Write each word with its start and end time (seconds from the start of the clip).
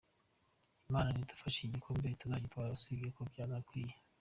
Imana 0.89 1.09
nidufasha 1.11 1.57
iki 1.59 1.73
gikombe 1.73 2.07
tuzagitwara 2.21 2.75
usibye 2.77 3.07
ko 3.15 3.21
binakwiye. 3.31 3.93